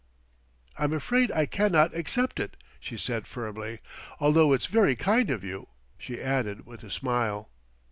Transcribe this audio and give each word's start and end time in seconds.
"I'm 0.79 0.93
afraid 0.93 1.31
I 1.31 1.45
cannot 1.45 1.93
accept 1.93 2.39
it," 2.39 2.57
she 2.79 2.97
said 2.97 3.27
firmly, 3.27 3.81
"although 4.19 4.51
it's 4.51 4.65
very 4.65 4.95
kind 4.95 5.29
of 5.29 5.43
you," 5.43 5.67
she 5.99 6.19
added 6.19 6.65
with 6.65 6.81
a 6.83 6.89
smile. 6.89 7.51